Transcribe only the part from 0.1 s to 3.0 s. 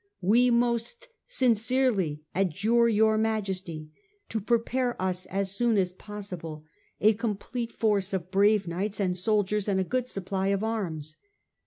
We most sincerely adjure